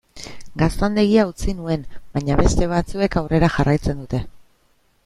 [0.61, 1.85] Gaztandegia utzi nuen,
[2.17, 4.27] baina beste batzuek aurrera jarraitzen dute.